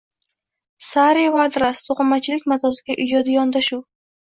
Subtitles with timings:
[0.85, 3.91] Sari va adras: to‘qimachilik matosiga ijodiy yondashuvng